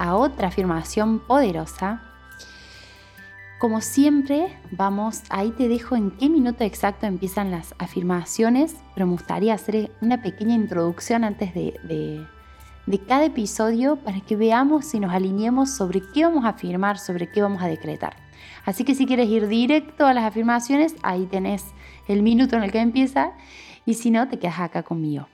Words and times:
a 0.00 0.16
otra 0.16 0.48
afirmación 0.48 1.20
poderosa. 1.20 2.02
Como 3.60 3.82
siempre, 3.82 4.58
vamos, 4.70 5.22
ahí 5.28 5.50
te 5.50 5.68
dejo 5.68 5.94
en 5.94 6.10
qué 6.12 6.30
minuto 6.30 6.64
exacto 6.64 7.06
empiezan 7.06 7.50
las 7.50 7.74
afirmaciones, 7.78 8.76
pero 8.94 9.06
me 9.06 9.12
gustaría 9.12 9.52
hacer 9.52 9.92
una 10.00 10.22
pequeña 10.22 10.54
introducción 10.54 11.22
antes 11.22 11.52
de, 11.52 12.26
de 12.86 12.98
cada 13.06 13.26
episodio 13.26 13.96
para 13.96 14.22
que 14.22 14.36
veamos 14.36 14.86
si 14.86 14.98
nos 14.98 15.12
alineemos 15.12 15.70
sobre 15.70 16.00
qué 16.14 16.24
vamos 16.24 16.46
a 16.46 16.50
afirmar, 16.50 16.98
sobre 16.98 17.30
qué 17.30 17.42
vamos 17.42 17.62
a 17.62 17.66
decretar. 17.66 18.16
Así 18.64 18.84
que 18.84 18.94
si 18.94 19.04
quieres 19.04 19.28
ir 19.28 19.48
directo 19.48 20.06
a 20.06 20.14
las 20.14 20.24
afirmaciones, 20.24 20.96
ahí 21.02 21.26
tenés 21.26 21.66
el 22.08 22.22
minuto 22.22 22.56
en 22.56 22.62
el 22.62 22.72
que 22.72 22.80
empieza 22.80 23.32
y 23.84 23.94
si 23.94 24.10
no, 24.10 24.28
te 24.28 24.38
quedas 24.38 24.60
acá 24.60 24.82
conmigo. 24.82 25.28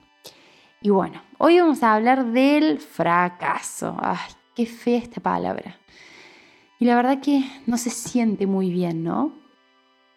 Y 0.81 0.89
bueno, 0.89 1.21
hoy 1.37 1.59
vamos 1.61 1.81
a 1.83 1.93
hablar 1.93 2.25
del 2.25 2.79
fracaso. 2.79 3.95
Ay, 3.99 4.17
Qué 4.57 4.65
fea 4.65 4.97
esta 4.97 5.21
palabra. 5.21 5.77
Y 6.79 6.85
la 6.85 6.95
verdad 6.95 7.21
que 7.21 7.43
no 7.67 7.77
se 7.77 7.91
siente 7.91 8.47
muy 8.47 8.71
bien, 8.71 9.03
¿no? 9.03 9.31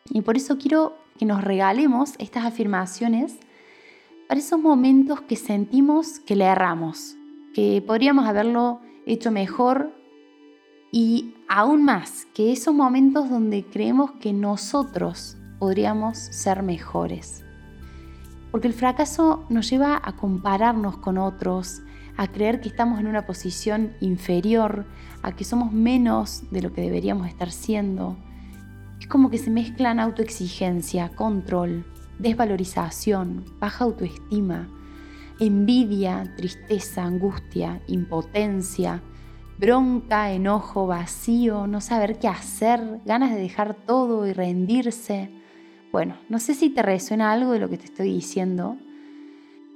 Y 0.09 0.23
por 0.23 0.39
eso 0.39 0.57
quiero 0.57 0.97
que 1.19 1.27
nos 1.27 1.45
regalemos 1.45 2.15
estas 2.19 2.47
afirmaciones 2.47 3.37
para 4.27 4.41
esos 4.41 4.59
momentos 4.59 5.21
que 5.21 5.37
sentimos 5.37 6.21
que 6.21 6.37
le 6.37 6.47
erramos, 6.47 7.17
que 7.53 7.85
podríamos 7.87 8.27
haberlo 8.27 8.81
hecho 9.05 9.31
mejor 9.31 9.93
y 10.91 11.35
aún 11.47 11.85
más, 11.85 12.27
que 12.33 12.51
esos 12.51 12.73
momentos 12.73 13.29
donde 13.29 13.67
creemos 13.67 14.13
que 14.13 14.33
nosotros 14.33 15.37
podríamos 15.59 16.17
ser 16.17 16.63
mejores. 16.63 17.45
Porque 18.51 18.69
el 18.69 18.75
fracaso 18.75 19.45
nos 19.51 19.69
lleva 19.69 20.01
a 20.03 20.17
compararnos 20.17 20.97
con 20.97 21.19
otros, 21.19 21.83
a 22.21 22.27
creer 22.27 22.61
que 22.61 22.69
estamos 22.69 23.01
en 23.01 23.07
una 23.07 23.25
posición 23.25 23.95
inferior, 24.01 24.85
a 25.23 25.33
que 25.33 25.43
somos 25.43 25.73
menos 25.73 26.43
de 26.51 26.61
lo 26.61 26.71
que 26.71 26.83
deberíamos 26.83 27.27
estar 27.27 27.51
siendo. 27.51 28.19
Es 29.01 29.07
como 29.07 29.31
que 29.31 29.39
se 29.39 29.51
mezclan 29.51 29.99
autoexigencia, 29.99 31.09
control, 31.17 31.87
desvalorización, 32.19 33.47
baja 33.59 33.85
autoestima, 33.85 34.69
envidia, 35.39 36.31
tristeza, 36.37 37.05
angustia, 37.05 37.81
impotencia, 37.87 39.01
bronca, 39.57 40.31
enojo, 40.31 40.87
vacío, 40.87 41.67
no 41.67 41.81
saber 41.81 42.19
qué 42.19 42.29
hacer, 42.29 43.01
ganas 43.07 43.31
de 43.31 43.41
dejar 43.41 43.73
todo 43.87 44.27
y 44.27 44.35
rendirse. 44.35 45.31
Bueno, 45.91 46.19
no 46.29 46.39
sé 46.39 46.53
si 46.53 46.69
te 46.69 46.83
resuena 46.83 47.33
algo 47.33 47.53
de 47.53 47.61
lo 47.61 47.71
que 47.71 47.79
te 47.79 47.87
estoy 47.87 48.13
diciendo, 48.13 48.77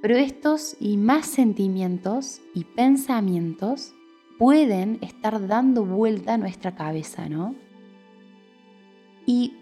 pero 0.05 0.17
estos 0.17 0.77
y 0.79 0.97
más 0.97 1.25
sentimientos 1.25 2.39
y 2.53 2.63
pensamientos 2.63 3.95
pueden 4.37 4.99
estar 5.01 5.47
dando 5.47 5.83
vuelta 5.83 6.35
a 6.35 6.37
nuestra 6.37 6.75
cabeza, 6.75 7.27
¿no? 7.27 7.55
Y 9.25 9.55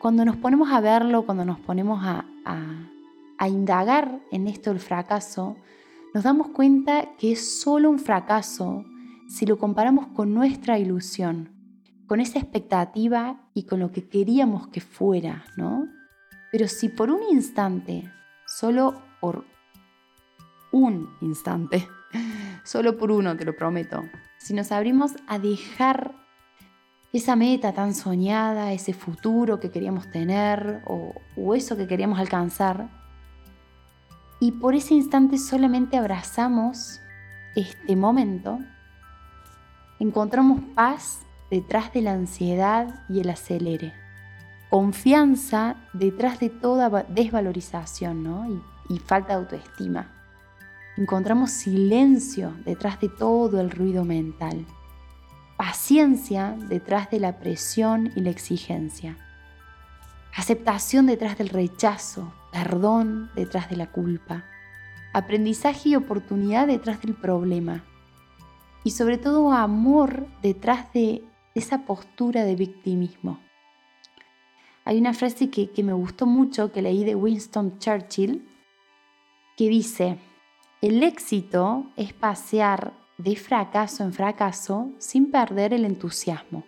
cuando 0.00 0.24
nos 0.24 0.38
ponemos 0.38 0.72
a 0.72 0.80
verlo, 0.80 1.26
cuando 1.26 1.44
nos 1.44 1.60
ponemos 1.60 2.02
a, 2.02 2.24
a 3.36 3.48
indagar 3.50 4.22
en 4.30 4.46
esto 4.46 4.70
del 4.70 4.80
fracaso, 4.80 5.58
nos 6.14 6.24
damos 6.24 6.48
cuenta 6.48 7.14
que 7.18 7.32
es 7.32 7.60
solo 7.60 7.90
un 7.90 7.98
fracaso 7.98 8.86
si 9.28 9.44
lo 9.44 9.58
comparamos 9.58 10.06
con 10.14 10.32
nuestra 10.32 10.78
ilusión, 10.78 11.50
con 12.06 12.20
esa 12.20 12.38
expectativa 12.38 13.50
y 13.52 13.64
con 13.64 13.80
lo 13.80 13.92
que 13.92 14.08
queríamos 14.08 14.66
que 14.68 14.80
fuera, 14.80 15.44
¿no? 15.58 15.86
Pero 16.50 16.68
si 16.68 16.88
por 16.88 17.10
un 17.10 17.20
instante, 17.30 18.10
solo 18.46 19.02
por 19.20 19.52
un 20.74 21.16
instante, 21.20 21.88
solo 22.64 22.98
por 22.98 23.12
uno, 23.12 23.36
te 23.36 23.44
lo 23.44 23.54
prometo. 23.54 24.02
Si 24.38 24.52
nos 24.54 24.72
abrimos 24.72 25.12
a 25.28 25.38
dejar 25.38 26.16
esa 27.12 27.36
meta 27.36 27.72
tan 27.72 27.94
soñada, 27.94 28.72
ese 28.72 28.92
futuro 28.92 29.60
que 29.60 29.70
queríamos 29.70 30.10
tener 30.10 30.82
o, 30.86 31.14
eso 31.54 31.76
que 31.76 31.86
queríamos 31.86 32.18
alcanzar, 32.18 32.88
y 34.40 34.50
por 34.50 34.74
ese 34.74 34.94
instante 34.94 35.38
solamente 35.38 35.96
abrazamos 35.96 37.00
este 37.54 37.94
momento, 37.94 38.58
encontramos 40.00 40.60
paz 40.74 41.20
detrás 41.52 41.92
de 41.92 42.02
la 42.02 42.12
ansiedad 42.14 43.04
y 43.08 43.20
el 43.20 43.30
acelere, 43.30 43.94
confianza 44.70 45.76
detrás 45.92 46.40
de 46.40 46.50
toda 46.50 47.04
desvalorización 47.04 48.24
¿no? 48.24 48.60
y 48.88 48.98
falta 48.98 49.28
de 49.28 49.34
autoestima. 49.34 50.23
Encontramos 50.96 51.50
silencio 51.50 52.54
detrás 52.64 53.00
de 53.00 53.08
todo 53.08 53.60
el 53.60 53.72
ruido 53.72 54.04
mental, 54.04 54.64
paciencia 55.56 56.56
detrás 56.68 57.10
de 57.10 57.18
la 57.18 57.40
presión 57.40 58.12
y 58.14 58.20
la 58.20 58.30
exigencia, 58.30 59.18
aceptación 60.36 61.06
detrás 61.06 61.36
del 61.36 61.48
rechazo, 61.48 62.32
perdón 62.52 63.28
detrás 63.34 63.68
de 63.68 63.76
la 63.76 63.90
culpa, 63.90 64.44
aprendizaje 65.12 65.88
y 65.88 65.96
oportunidad 65.96 66.68
detrás 66.68 67.02
del 67.02 67.14
problema 67.14 67.84
y 68.84 68.90
sobre 68.90 69.18
todo 69.18 69.50
amor 69.50 70.28
detrás 70.42 70.92
de 70.92 71.24
esa 71.56 71.86
postura 71.86 72.44
de 72.44 72.54
victimismo. 72.54 73.40
Hay 74.84 74.98
una 74.98 75.12
frase 75.12 75.50
que, 75.50 75.70
que 75.70 75.82
me 75.82 75.92
gustó 75.92 76.26
mucho 76.26 76.70
que 76.70 76.82
leí 76.82 77.02
de 77.02 77.16
Winston 77.16 77.78
Churchill 77.78 78.46
que 79.56 79.68
dice, 79.68 80.18
el 80.84 81.02
éxito 81.02 81.86
es 81.96 82.12
pasear 82.12 82.92
de 83.16 83.36
fracaso 83.36 84.04
en 84.04 84.12
fracaso 84.12 84.90
sin 84.98 85.30
perder 85.30 85.72
el 85.72 85.86
entusiasmo. 85.86 86.62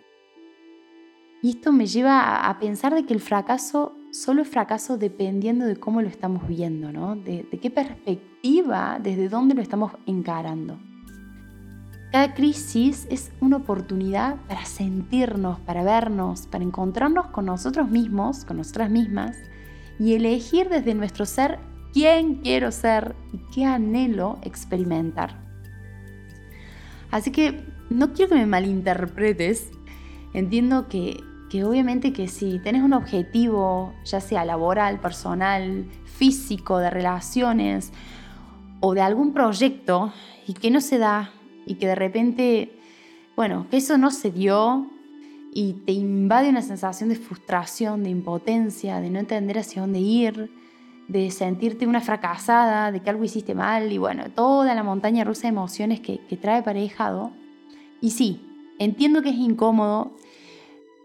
Y 1.43 1.51
esto 1.51 1.71
me 1.71 1.85
lleva 1.85 2.49
a 2.49 2.57
pensar 2.57 2.95
de 2.95 3.05
que 3.05 3.13
el 3.13 3.19
fracaso 3.19 3.93
solo 4.11 4.41
es 4.41 4.47
fracaso 4.47 4.97
dependiendo 4.97 5.65
de 5.65 5.75
cómo 5.75 6.01
lo 6.01 6.07
estamos 6.07 6.47
viendo, 6.47 6.91
¿no? 6.91 7.15
de, 7.15 7.47
de 7.51 7.59
qué 7.59 7.69
perspectiva, 7.69 8.97
desde 8.99 9.29
dónde 9.29 9.53
lo 9.53 9.61
estamos 9.61 9.91
encarando. 10.07 10.79
Cada 12.11 12.33
crisis 12.33 13.05
es 13.11 13.31
una 13.39 13.57
oportunidad 13.57 14.37
para 14.47 14.65
sentirnos, 14.65 15.59
para 15.59 15.83
vernos, 15.83 16.47
para 16.47 16.63
encontrarnos 16.63 17.27
con 17.27 17.45
nosotros 17.45 17.87
mismos, 17.87 18.45
con 18.45 18.57
nosotras 18.57 18.89
mismas 18.89 19.37
y 19.99 20.15
elegir 20.15 20.69
desde 20.69 20.95
nuestro 20.95 21.27
ser 21.27 21.59
quién 21.97 22.35
quiero 22.35 22.71
ser 22.71 23.15
y 23.33 23.39
qué 23.51 23.65
anhelo 23.65 24.37
experimentar. 24.43 25.35
Así 27.09 27.31
que 27.31 27.65
no 27.89 28.13
quiero 28.13 28.29
que 28.29 28.35
me 28.35 28.45
malinterpretes. 28.45 29.71
Entiendo 30.31 30.87
que, 30.89 31.23
obviamente 31.65 32.13
que 32.13 32.27
si 32.27 32.59
tenés 32.59 32.83
un 32.83 32.93
objetivo, 32.93 33.95
ya 34.05 34.21
sea 34.21 34.45
laboral, 34.45 34.99
personal, 34.99 35.87
físico, 36.05 36.77
de 36.77 36.91
relaciones 36.91 37.91
o 38.79 38.93
de 38.93 39.01
algún 39.01 39.33
proyecto 39.33 40.13
y 40.45 40.53
que 40.53 40.69
no 40.69 40.81
se 40.81 40.99
da 40.99 41.31
y 41.65 41.75
que 41.75 41.87
de 41.87 41.95
repente, 41.95 42.77
bueno, 43.35 43.65
que 43.71 43.77
eso 43.77 43.97
no 43.97 44.11
se 44.11 44.29
dio 44.29 44.85
y 45.51 45.73
te 45.73 45.93
invade 45.93 46.49
una 46.49 46.61
sensación 46.61 47.09
de 47.09 47.15
frustración, 47.15 48.03
de 48.03 48.11
impotencia, 48.11 49.01
de 49.01 49.09
no 49.09 49.17
entender 49.17 49.57
hacia 49.57 49.81
dónde 49.81 49.97
ir, 49.97 50.51
de 51.07 51.31
sentirte 51.31 51.87
una 51.87 52.01
fracasada, 52.01 52.91
de 52.91 53.01
que 53.01 53.09
algo 53.09 53.23
hiciste 53.23 53.55
mal 53.55 53.91
y 53.91 53.97
bueno, 53.97 54.25
toda 54.35 54.75
la 54.75 54.83
montaña 54.83 55.23
rusa 55.23 55.43
de 55.43 55.49
emociones 55.49 56.01
que, 56.01 56.19
trae 56.41 56.63
parejado. 56.63 57.31
Y 58.01 58.11
sí, 58.11 58.41
entiendo 58.79 59.21
que 59.21 59.29
es 59.29 59.37
incómodo, 59.37 60.11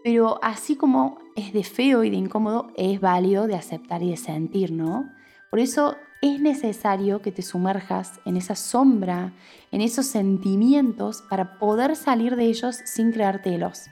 pero 0.03 0.39
así 0.43 0.75
como 0.75 1.17
es 1.35 1.53
de 1.53 1.63
feo 1.63 2.03
y 2.03 2.09
de 2.09 2.17
incómodo, 2.17 2.71
es 2.75 2.99
válido 2.99 3.47
de 3.47 3.55
aceptar 3.55 4.03
y 4.03 4.09
de 4.09 4.17
sentir, 4.17 4.71
¿no? 4.71 5.09
Por 5.49 5.59
eso 5.59 5.95
es 6.21 6.39
necesario 6.39 7.21
que 7.21 7.31
te 7.31 7.41
sumerjas 7.41 8.19
en 8.25 8.37
esa 8.37 8.55
sombra, 8.55 9.33
en 9.71 9.81
esos 9.81 10.05
sentimientos, 10.05 11.23
para 11.29 11.57
poder 11.59 11.95
salir 11.95 12.35
de 12.35 12.45
ellos 12.45 12.79
sin 12.85 13.11
creártelos. 13.11 13.87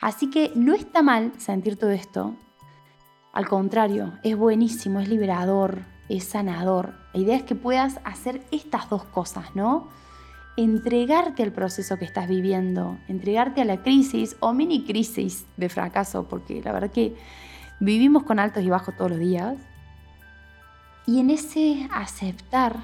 Así 0.00 0.30
que 0.30 0.52
no 0.54 0.74
está 0.74 1.02
mal 1.02 1.32
sentir 1.38 1.76
todo 1.76 1.90
esto, 1.90 2.36
al 3.36 3.46
contrario, 3.46 4.14
es 4.22 4.34
buenísimo, 4.34 4.98
es 4.98 5.10
liberador, 5.10 5.82
es 6.08 6.24
sanador. 6.24 6.94
La 7.12 7.20
idea 7.20 7.36
es 7.36 7.42
que 7.42 7.54
puedas 7.54 8.00
hacer 8.02 8.40
estas 8.50 8.88
dos 8.88 9.04
cosas, 9.04 9.54
¿no? 9.54 9.90
entregarte 10.56 11.42
al 11.42 11.52
proceso 11.52 11.98
que 11.98 12.06
estás 12.06 12.28
viviendo, 12.28 12.96
entregarte 13.08 13.60
a 13.60 13.66
la 13.66 13.82
crisis 13.82 14.38
o 14.40 14.54
mini 14.54 14.84
crisis 14.84 15.44
de 15.58 15.68
fracaso, 15.68 16.26
porque 16.28 16.62
la 16.62 16.72
verdad 16.72 16.90
que 16.90 17.14
vivimos 17.78 18.22
con 18.22 18.38
altos 18.38 18.62
y 18.62 18.70
bajos 18.70 18.96
todos 18.96 19.10
los 19.10 19.20
días. 19.20 19.58
Y 21.06 21.20
en 21.20 21.28
ese 21.28 21.90
aceptar, 21.92 22.78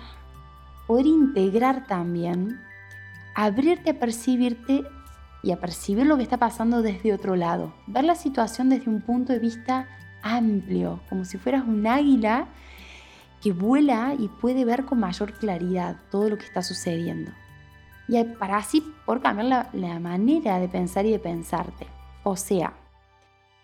poder 0.86 1.06
integrar 1.06 1.86
también, 1.86 2.60
abrirte 3.34 3.92
a 3.92 3.98
percibirte 3.98 4.84
y 5.42 5.50
a 5.50 5.60
percibir 5.60 6.04
lo 6.04 6.18
que 6.18 6.24
está 6.24 6.36
pasando 6.36 6.82
desde 6.82 7.14
otro 7.14 7.36
lado, 7.36 7.72
ver 7.86 8.04
la 8.04 8.16
situación 8.16 8.68
desde 8.68 8.90
un 8.90 9.00
punto 9.00 9.32
de 9.32 9.38
vista 9.38 9.88
amplio, 10.22 11.00
como 11.08 11.24
si 11.24 11.38
fueras 11.38 11.66
un 11.66 11.86
águila 11.86 12.48
que 13.42 13.52
vuela 13.52 14.14
y 14.16 14.28
puede 14.28 14.64
ver 14.64 14.84
con 14.84 15.00
mayor 15.00 15.32
claridad 15.34 15.96
todo 16.10 16.30
lo 16.30 16.38
que 16.38 16.44
está 16.44 16.62
sucediendo. 16.62 17.32
Y 18.08 18.22
para 18.24 18.56
así 18.56 18.82
por 19.04 19.20
cambiar 19.20 19.68
la, 19.72 19.98
manera 19.98 20.58
de 20.58 20.68
pensar 20.68 21.06
y 21.06 21.10
de 21.10 21.18
pensarte. 21.18 21.86
O 22.22 22.36
sea, 22.36 22.74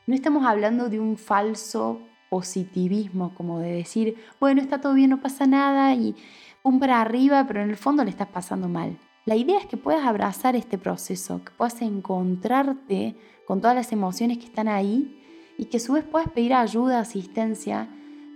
no 0.07 0.15
estamos 0.15 0.45
hablando 0.45 0.89
de 0.89 0.99
un 0.99 1.17
falso 1.17 2.01
positivismo, 2.31 3.35
como 3.35 3.61
de 3.61 3.73
decir, 3.73 4.17
bueno, 4.41 4.61
está 4.61 4.81
todo 4.81 4.95
bien, 4.95 5.11
no 5.11 5.21
pasa 5.21 5.47
nada 5.47 5.95
y 5.95 6.15
pum 6.63 6.79
para 6.81 7.01
arriba, 7.01 7.45
pero 7.47 7.63
en 7.63 7.71
el 7.71 7.77
fondo 7.77 8.05
le 8.05 8.11
estás 8.11 8.29
pasando 8.29 8.69
mal. 8.69 8.99
La 9.27 9.37
idea 9.37 9.59
es 9.59 9.67
que 9.67 9.77
puedas 9.77 10.07
abrazar 10.07 10.57
este 10.57 10.79
proceso, 10.79 11.45
que 11.45 11.53
puedas 11.53 11.81
encontrarte 11.83 13.17
con 13.47 13.61
todas 13.61 13.77
las 13.77 13.93
emociones 13.93 14.39
que 14.39 14.47
están 14.47 14.69
ahí 14.69 15.23
y 15.59 15.67
que 15.67 15.77
a 15.77 15.81
su 15.81 15.93
vez 15.93 16.05
puedas 16.05 16.31
pedir 16.31 16.55
ayuda, 16.55 17.01
asistencia, 17.01 17.91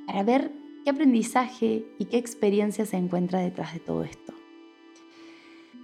para 0.06 0.22
ver 0.24 0.52
qué 0.84 0.90
aprendizaje 0.90 1.86
y 1.98 2.04
qué 2.06 2.18
experiencia 2.18 2.84
se 2.84 2.98
encuentra 2.98 3.38
detrás 3.38 3.72
de 3.72 3.80
todo 3.80 4.04
esto. 4.04 4.34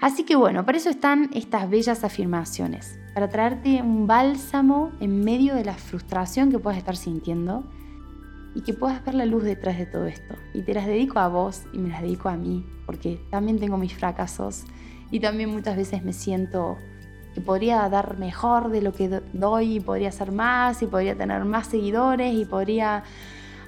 Así 0.00 0.25
que 0.25 0.37
bueno, 0.37 0.64
para 0.67 0.79
eso 0.79 0.90
están 0.90 1.31
estas 1.32 1.70
bellas 1.70 2.05
afirmaciones, 2.05 2.99
para 3.14 3.29
traerte 3.29 3.82
un 3.82 4.06
bálsamo 4.06 4.93
en 5.00 5.25
medio 5.25 5.55
de 5.55 5.64
la 5.64 5.75
frustración 5.75 6.50
que 6.50 6.58
puedas 6.58 6.79
estar 6.79 6.96
sintiendo 6.96 7.64
y 8.55 8.62
que 8.62 8.75
puedas 8.75 9.05
ver 9.05 9.14
la 9.14 9.26
luz 9.26 9.44
detrás 9.44 9.79
de 9.79 9.87
todo 9.87 10.06
esto. 10.06 10.35
Y 10.55 10.62
te 10.62 10.75
las 10.75 10.87
dedico 10.87 11.19
a 11.19 11.29
vos 11.29 11.62
y 11.73 11.79
me 11.79 11.88
las 11.88 12.02
dedico 12.02 12.29
a 12.29 12.37
mí, 12.37 12.64
porque 12.87 13.20
también 13.31 13.58
tengo 13.58 13.76
mis 13.76 13.94
fracasos 13.94 14.64
y 15.11 15.20
también 15.20 15.50
muchas 15.50 15.76
veces 15.76 16.05
me 16.05 16.12
siento 16.12 16.79
podría 17.40 17.88
dar 17.88 18.19
mejor 18.19 18.70
de 18.70 18.82
lo 18.82 18.93
que 18.93 19.08
doy 19.32 19.76
y 19.76 19.81
podría 19.81 20.08
hacer 20.08 20.32
más 20.32 20.82
y 20.82 20.87
podría 20.87 21.17
tener 21.17 21.44
más 21.44 21.67
seguidores 21.69 22.35
y 22.35 22.44
podría 22.44 23.02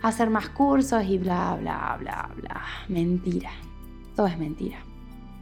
hacer 0.02 0.30
más 0.30 0.48
cursos 0.48 1.04
y 1.04 1.18
bla, 1.18 1.56
bla, 1.60 1.96
bla, 1.98 2.30
bla. 2.36 2.62
Mentira. 2.88 3.50
Todo 4.16 4.26
es 4.26 4.38
mentira. 4.38 4.78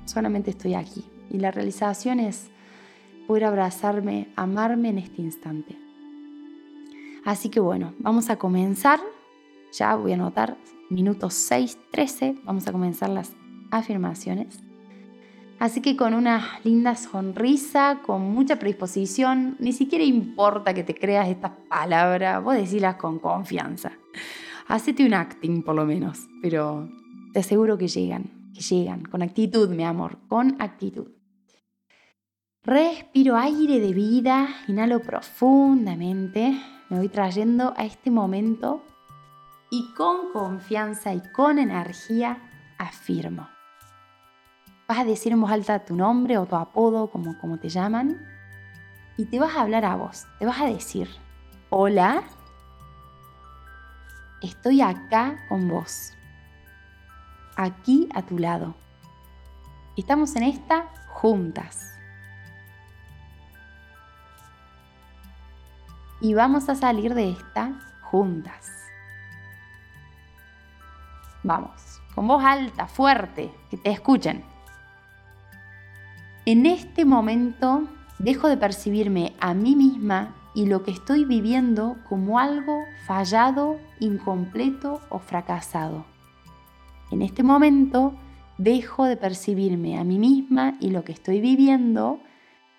Solamente 0.04 0.50
estoy 0.50 0.74
aquí. 0.74 1.04
Y 1.30 1.38
la 1.38 1.50
realización 1.50 2.20
es 2.20 2.50
poder 3.26 3.44
abrazarme, 3.44 4.28
amarme 4.36 4.88
en 4.88 4.98
este 4.98 5.22
instante. 5.22 5.76
Así 7.24 7.50
que 7.50 7.60
bueno, 7.60 7.94
vamos 7.98 8.30
a 8.30 8.36
comenzar. 8.36 9.00
Ya 9.72 9.94
voy 9.96 10.12
a 10.12 10.14
anotar 10.14 10.56
minutos 10.88 11.34
6, 11.34 11.78
13. 11.90 12.36
Vamos 12.44 12.66
a 12.66 12.72
comenzar 12.72 13.10
las 13.10 13.32
afirmaciones. 13.70 14.67
Así 15.58 15.80
que 15.80 15.96
con 15.96 16.14
una 16.14 16.60
linda 16.62 16.94
sonrisa, 16.94 18.00
con 18.06 18.22
mucha 18.22 18.60
predisposición, 18.60 19.56
ni 19.58 19.72
siquiera 19.72 20.04
importa 20.04 20.72
que 20.72 20.84
te 20.84 20.94
creas 20.94 21.28
estas 21.28 21.52
palabras, 21.68 22.42
vos 22.42 22.54
decílas 22.54 22.94
con 22.94 23.18
confianza. 23.18 23.92
Hacete 24.68 25.04
un 25.04 25.14
acting 25.14 25.64
por 25.64 25.74
lo 25.74 25.84
menos, 25.84 26.28
pero 26.42 26.88
te 27.32 27.40
aseguro 27.40 27.76
que 27.76 27.88
llegan, 27.88 28.52
que 28.54 28.60
llegan, 28.60 29.02
con 29.02 29.22
actitud, 29.22 29.68
mi 29.70 29.82
amor, 29.82 30.18
con 30.28 30.60
actitud. 30.62 31.08
Respiro 32.62 33.36
aire 33.36 33.80
de 33.80 33.92
vida, 33.92 34.48
inhalo 34.68 35.00
profundamente, 35.00 36.56
me 36.88 36.98
voy 36.98 37.08
trayendo 37.08 37.74
a 37.76 37.84
este 37.84 38.10
momento 38.12 38.84
y 39.70 39.92
con 39.96 40.32
confianza 40.32 41.14
y 41.14 41.22
con 41.32 41.58
energía 41.58 42.74
afirmo. 42.78 43.48
Vas 44.88 45.00
a 45.00 45.04
decir 45.04 45.32
en 45.32 45.40
voz 45.42 45.50
alta 45.50 45.84
tu 45.84 45.94
nombre 45.94 46.38
o 46.38 46.46
tu 46.46 46.56
apodo, 46.56 47.10
como, 47.10 47.36
como 47.38 47.58
te 47.58 47.68
llaman, 47.68 48.26
y 49.18 49.26
te 49.26 49.38
vas 49.38 49.54
a 49.54 49.60
hablar 49.60 49.84
a 49.84 49.96
vos. 49.96 50.26
Te 50.38 50.46
vas 50.46 50.58
a 50.62 50.64
decir, 50.64 51.10
hola, 51.68 52.22
estoy 54.40 54.80
acá 54.80 55.44
con 55.50 55.68
vos, 55.68 56.14
aquí 57.54 58.08
a 58.14 58.22
tu 58.22 58.38
lado. 58.38 58.74
Estamos 59.94 60.34
en 60.36 60.44
esta 60.44 60.86
juntas. 61.08 61.98
Y 66.22 66.32
vamos 66.32 66.66
a 66.70 66.74
salir 66.74 67.12
de 67.12 67.32
esta 67.32 67.78
juntas. 68.00 68.72
Vamos, 71.42 72.00
con 72.14 72.26
voz 72.26 72.42
alta, 72.42 72.86
fuerte, 72.86 73.52
que 73.68 73.76
te 73.76 73.90
escuchen. 73.90 74.42
En 76.48 76.64
este 76.64 77.04
momento 77.04 77.86
dejo 78.18 78.48
de 78.48 78.56
percibirme 78.56 79.36
a 79.38 79.52
mí 79.52 79.76
misma 79.76 80.34
y 80.54 80.64
lo 80.64 80.82
que 80.82 80.92
estoy 80.92 81.26
viviendo 81.26 81.98
como 82.08 82.38
algo 82.38 82.84
fallado, 83.06 83.78
incompleto 84.00 85.02
o 85.10 85.18
fracasado. 85.18 86.06
En 87.10 87.20
este 87.20 87.42
momento 87.42 88.14
dejo 88.56 89.04
de 89.04 89.18
percibirme 89.18 89.98
a 89.98 90.04
mí 90.04 90.18
misma 90.18 90.78
y 90.80 90.88
lo 90.88 91.04
que 91.04 91.12
estoy 91.12 91.42
viviendo 91.42 92.18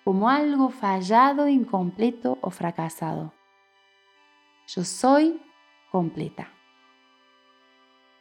como 0.02 0.28
algo 0.28 0.70
fallado, 0.70 1.46
incompleto 1.46 2.38
o 2.40 2.50
fracasado. 2.50 3.34
Yo 4.66 4.82
soy 4.82 5.40
completa. 5.92 6.48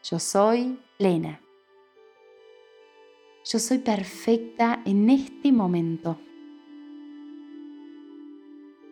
Yo 0.03 0.19
soy 0.19 0.79
plena. 0.99 1.41
Yo 3.45 3.57
soy 3.57 3.79
perfecta 3.79 4.81
en 4.85 5.09
este 5.09 5.51
momento. 5.51 6.19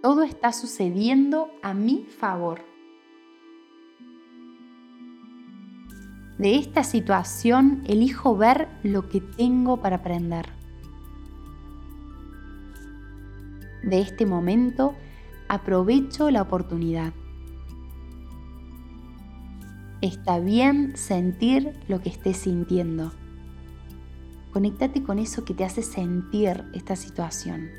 Todo 0.02 0.24
está 0.24 0.54
sucediendo 0.54 1.52
a 1.62 1.74
mi 1.74 2.06
favor. 2.06 2.62
De 6.38 6.56
esta 6.56 6.84
situación 6.84 7.84
elijo 7.88 8.38
ver 8.38 8.70
lo 8.84 9.10
que 9.10 9.20
tengo 9.22 9.82
para 9.82 9.98
aprender. 9.98 10.46
De 13.84 14.00
este 14.00 14.26
momento 14.26 14.96
aprovecho 15.50 16.32
la 16.32 16.42
oportunidad. 16.42 17.14
Está 20.02 20.40
bien 20.40 20.96
sentir 20.96 21.74
lo 21.88 22.02
que 22.02 22.10
estés 22.10 22.38
sintiendo. 22.38 23.12
Conéctate 24.58 25.04
con 25.04 25.20
eso 25.20 25.46
que 25.46 25.54
te 25.54 25.64
hace 25.64 25.84
sentir 25.84 26.64
esta 26.74 26.96
situación. 26.96 27.70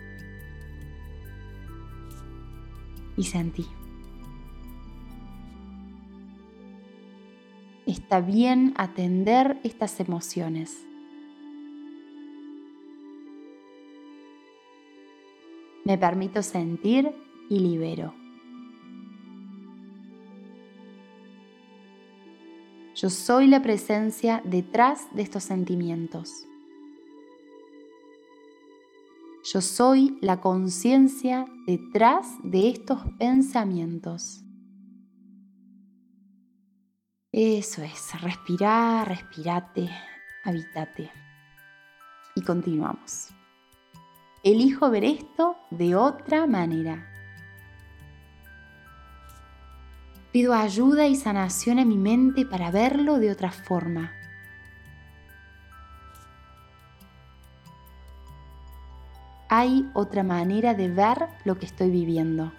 Y 3.16 3.24
sentí. 3.24 3.66
Está 7.84 8.20
bien 8.20 8.74
atender 8.76 9.58
estas 9.64 9.98
emociones. 9.98 10.86
Me 15.84 15.98
permito 15.98 16.44
sentir 16.44 17.10
y 17.50 17.58
libero. 17.58 18.14
Yo 22.94 23.10
soy 23.10 23.48
la 23.48 23.62
presencia 23.62 24.42
detrás 24.44 25.08
de 25.12 25.22
estos 25.22 25.42
sentimientos. 25.42 26.47
Yo 29.50 29.62
soy 29.62 30.18
la 30.20 30.42
conciencia 30.42 31.46
detrás 31.66 32.26
de 32.42 32.68
estos 32.68 33.00
pensamientos. 33.18 34.44
Eso 37.32 37.82
es, 37.82 38.20
respirar, 38.20 39.08
respirate, 39.08 39.88
habitate. 40.44 41.10
Y 42.34 42.42
continuamos. 42.42 43.28
Elijo 44.44 44.90
ver 44.90 45.04
esto 45.04 45.56
de 45.70 45.96
otra 45.96 46.46
manera. 46.46 47.10
Pido 50.30 50.52
ayuda 50.52 51.06
y 51.06 51.16
sanación 51.16 51.78
a 51.78 51.86
mi 51.86 51.96
mente 51.96 52.44
para 52.44 52.70
verlo 52.70 53.18
de 53.18 53.30
otra 53.30 53.50
forma. 53.50 54.17
hay 59.48 59.90
otra 59.94 60.22
manera 60.22 60.74
de 60.74 60.88
ver 60.88 61.28
lo 61.44 61.58
que 61.58 61.66
estoy 61.66 61.90
viviendo. 61.90 62.52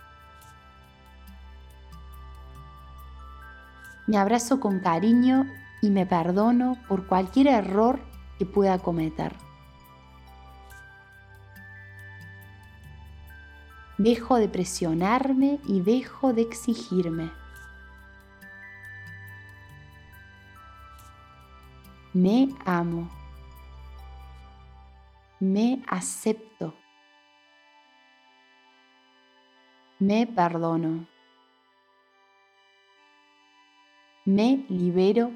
Me 4.08 4.18
abrazo 4.18 4.60
con 4.60 4.80
cariño 4.80 5.46
y 5.82 5.92
me 5.92 6.06
perdono 6.06 6.78
por 6.88 7.06
cualquier 7.06 7.48
error 7.48 8.00
que 8.40 8.46
pueda 8.46 8.80
cometer. 8.80 9.36
Dejo 14.00 14.38
de 14.38 14.48
presionarme 14.48 15.60
y 15.68 15.82
dejo 15.82 16.34
de 16.34 16.42
exigirme. 16.42 17.30
Me 22.14 22.50
amo. 22.66 23.19
Me 25.40 25.82
acepto. 25.88 26.74
Me 29.98 30.28
perdono. 30.28 31.08
Me 34.26 34.66
libero. 34.68 35.32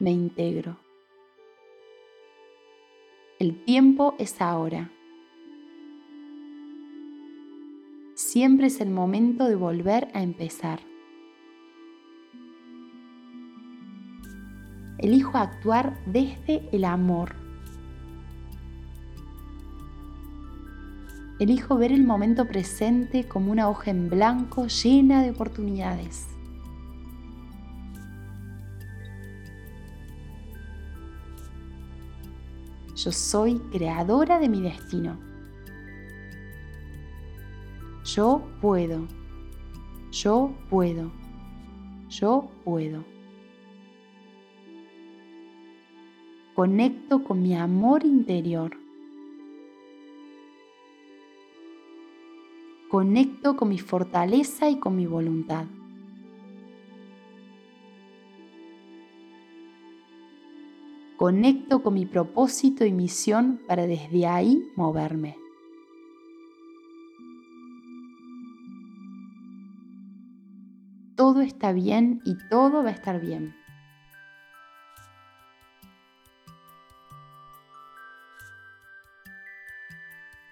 Me 0.00 0.10
integro. 0.10 0.76
El 3.38 3.64
tiempo 3.64 4.16
es 4.18 4.40
ahora. 4.40 4.90
Siempre 8.14 8.66
es 8.66 8.80
el 8.80 8.90
momento 8.90 9.44
de 9.44 9.54
volver 9.54 10.08
a 10.14 10.22
empezar. 10.22 10.80
Elijo 14.98 15.38
actuar 15.38 15.96
desde 16.06 16.68
el 16.72 16.84
amor. 16.84 17.37
Elijo 21.38 21.76
ver 21.76 21.92
el 21.92 22.04
momento 22.04 22.46
presente 22.46 23.28
como 23.28 23.52
una 23.52 23.68
hoja 23.68 23.92
en 23.92 24.10
blanco 24.10 24.66
llena 24.66 25.22
de 25.22 25.30
oportunidades. 25.30 26.26
Yo 32.96 33.12
soy 33.12 33.60
creadora 33.70 34.40
de 34.40 34.48
mi 34.48 34.60
destino. 34.60 35.16
Yo 38.04 38.42
puedo. 38.60 39.06
Yo 40.10 40.52
puedo. 40.68 41.12
Yo 42.08 42.50
puedo. 42.64 43.04
Conecto 46.54 47.22
con 47.22 47.40
mi 47.40 47.54
amor 47.54 48.04
interior. 48.04 48.87
Conecto 52.88 53.54
con 53.54 53.68
mi 53.68 53.78
fortaleza 53.78 54.70
y 54.70 54.78
con 54.78 54.96
mi 54.96 55.04
voluntad. 55.04 55.66
Conecto 61.18 61.82
con 61.82 61.92
mi 61.92 62.06
propósito 62.06 62.86
y 62.86 62.92
misión 62.92 63.60
para 63.68 63.86
desde 63.86 64.26
ahí 64.26 64.62
moverme. 64.74 65.36
Todo 71.14 71.42
está 71.42 71.72
bien 71.72 72.22
y 72.24 72.38
todo 72.48 72.82
va 72.82 72.88
a 72.88 72.92
estar 72.92 73.20
bien. 73.20 73.57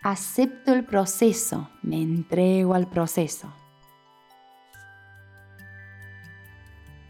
Acepto 0.08 0.72
el 0.72 0.84
proceso, 0.84 1.68
me 1.82 2.00
entrego 2.00 2.75
al 2.75 2.86
proceso. 2.86 3.52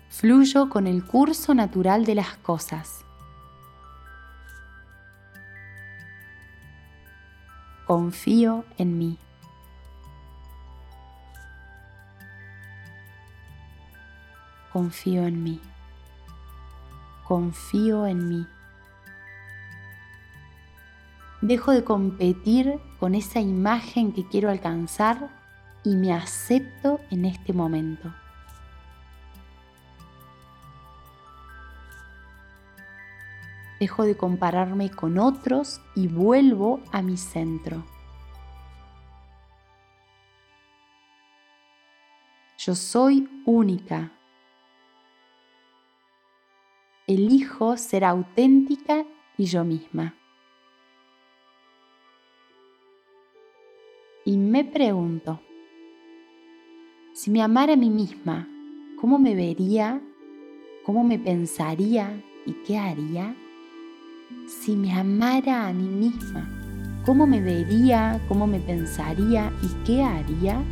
Fluyo 0.09 0.71
con 0.71 0.87
el 0.87 1.05
curso 1.05 1.55
natural 1.55 2.07
de 2.07 2.15
las 2.15 2.39
cosas. 2.39 3.07
confío 7.87 8.65
en 8.79 8.99
mí. 8.99 9.19
Confío 14.73 15.27
en 15.27 15.45
mí. 15.45 15.61
Confío 17.25 18.07
en 18.07 18.29
mí. 18.29 18.47
Dejo 21.43 21.73
de 21.73 21.85
competir 21.85 22.79
con 22.99 23.15
esa 23.15 23.41
imagen 23.41 24.13
que 24.13 24.27
quiero 24.27 24.51
alcanzar 24.51 25.31
y 25.85 25.95
me 25.95 26.13
acepto 26.13 27.01
en 27.11 27.25
este 27.27 27.53
momento. 27.53 28.13
dejo 33.81 34.05
de 34.05 34.17
compararme 34.17 34.91
con 34.91 35.19
otros 35.19 35.81
y 35.95 36.09
vuelvo 36.09 36.81
a 36.93 37.03
mi 37.03 37.17
centro. 37.17 37.85
Yo 42.59 42.75
soy 42.75 43.29
única. 43.45 44.13
Elijo 47.07 47.77
ser 47.77 48.05
auténtica 48.05 49.05
y 49.39 49.45
yo 49.47 49.63
misma. 49.63 50.15
Me 54.57 54.65
pregunto, 54.65 55.39
si 57.13 57.31
me 57.31 57.43
amara 57.43 57.75
a 57.75 57.77
mí 57.77 57.91
misma, 57.91 58.49
¿cómo 58.99 59.19
me 59.19 59.35
vería? 59.35 60.01
¿Cómo 60.83 61.05
me 61.05 61.19
pensaría? 61.19 62.25
¿Y 62.47 62.55
qué 62.67 62.79
haría? 62.79 63.37
si 64.47 64.75
me 64.75 64.95
amara 64.95 65.69
a 65.69 65.75
mí 65.75 65.87
misma? 65.87 66.49
¿Cómo 67.05 67.27
me 67.27 67.43
vería? 67.43 68.19
¿Cómo 68.29 68.47
me 68.47 68.59
pensaría? 68.59 69.53
¿Y 69.63 69.85
qué 69.85 70.03
haría? 70.03 70.63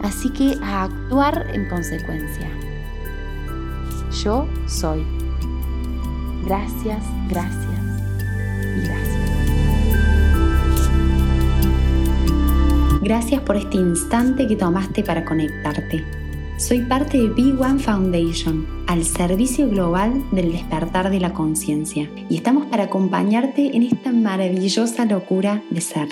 Así 0.00 0.30
que 0.30 0.56
a 0.62 0.84
actuar 0.84 1.50
en 1.52 1.68
consecuencia. 1.68 2.48
Yo 4.22 4.46
soy. 4.68 5.04
Gracias, 6.44 7.04
gracias 7.28 7.80
y 8.76 8.86
gracias. 8.86 9.17
Gracias 13.08 13.40
por 13.40 13.56
este 13.56 13.78
instante 13.78 14.46
que 14.46 14.54
tomaste 14.54 15.02
para 15.02 15.24
conectarte. 15.24 16.04
Soy 16.58 16.82
parte 16.82 17.16
de 17.16 17.30
Big 17.30 17.58
One 17.58 17.78
Foundation, 17.78 18.66
al 18.86 19.02
servicio 19.02 19.66
global 19.66 20.22
del 20.30 20.52
despertar 20.52 21.08
de 21.08 21.18
la 21.18 21.32
conciencia, 21.32 22.10
y 22.28 22.36
estamos 22.36 22.66
para 22.66 22.84
acompañarte 22.84 23.74
en 23.74 23.84
esta 23.84 24.12
maravillosa 24.12 25.06
locura 25.06 25.62
de 25.70 25.80
ser. 25.80 26.08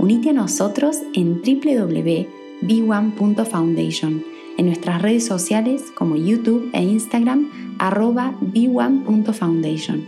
Unite 0.00 0.30
a 0.30 0.32
nosotros 0.32 0.96
en 1.14 1.42
www.b1.foundation, 1.42 4.24
en 4.58 4.66
nuestras 4.66 5.00
redes 5.00 5.24
sociales 5.24 5.92
como 5.94 6.16
YouTube 6.16 6.70
e 6.72 6.82
Instagram, 6.82 7.76
arroba 7.78 8.34
b1.foundation. 8.40 10.02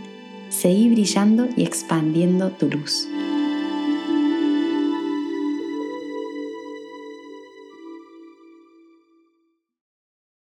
Seguí 0.49 0.89
brillando 0.89 1.47
y 1.55 1.63
expandiendo 1.63 2.49
tu 2.49 2.69
luz. 2.69 3.07